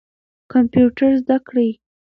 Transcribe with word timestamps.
کمپیوټر 0.51 1.09
زده 1.21 1.37
کړئ. 1.47 1.69